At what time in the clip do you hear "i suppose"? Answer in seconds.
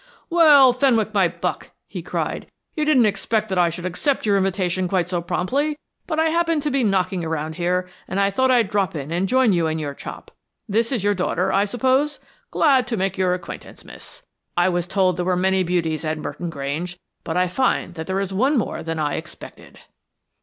11.53-12.19